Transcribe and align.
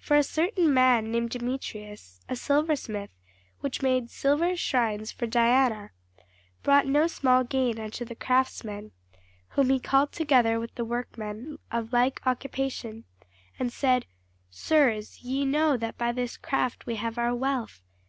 For 0.00 0.16
a 0.16 0.24
certain 0.24 0.74
man 0.74 1.12
named 1.12 1.30
Demetrius, 1.30 2.20
a 2.28 2.34
silversmith, 2.34 3.10
which 3.60 3.80
made 3.80 4.10
silver 4.10 4.56
shrines 4.56 5.12
for 5.12 5.28
Diana, 5.28 5.92
brought 6.64 6.88
no 6.88 7.06
small 7.06 7.44
gain 7.44 7.78
unto 7.78 8.04
the 8.04 8.16
craftsmen; 8.16 8.90
whom 9.50 9.70
he 9.70 9.78
called 9.78 10.10
together 10.10 10.58
with 10.58 10.74
the 10.74 10.84
workmen 10.84 11.60
of 11.70 11.92
like 11.92 12.20
occupation, 12.26 13.04
and 13.56 13.72
said, 13.72 14.06
Sirs, 14.50 15.22
ye 15.22 15.44
know 15.44 15.76
that 15.76 15.96
by 15.96 16.10
this 16.10 16.36
craft 16.36 16.84
we 16.84 16.96
have 16.96 17.16
our 17.16 17.32
wealth. 17.32 17.84